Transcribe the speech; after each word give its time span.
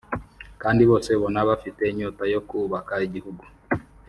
kandi 0.61 0.81
bose 0.89 1.09
ubona 1.17 1.39
ko 1.41 1.45
bafite 1.49 1.81
inyota 1.91 2.23
yo 2.33 2.39
kubaka 2.47 2.93
igihugu” 3.07 3.43